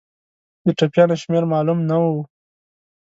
د 0.65 0.67
ټپیانو 0.77 1.15
شمېر 1.21 1.43
معلوم 1.53 1.79
نه 1.89 1.97
وو. 2.03 2.17